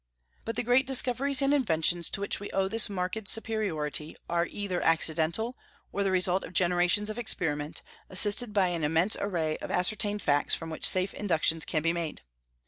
But 0.45 0.55
the 0.55 0.63
great 0.63 0.87
discoveries 0.87 1.43
and 1.43 1.53
inventions 1.53 2.09
to 2.09 2.21
which 2.21 2.39
we 2.39 2.49
owe 2.49 2.67
this 2.67 2.89
marked 2.89 3.27
superiority 3.27 4.15
are 4.27 4.47
either 4.47 4.81
accidental 4.81 5.55
or 5.93 6.01
the 6.01 6.09
result 6.09 6.43
of 6.43 6.53
generations 6.53 7.11
of 7.11 7.19
experiment, 7.19 7.83
assisted 8.09 8.51
by 8.51 8.69
an 8.69 8.83
immense 8.83 9.15
array 9.19 9.57
of 9.57 9.69
ascertained 9.69 10.23
facts 10.23 10.55
from 10.55 10.71
which 10.71 10.89
safe 10.89 11.13
inductions 11.13 11.65
can 11.65 11.83
be 11.83 11.93
made. 11.93 12.23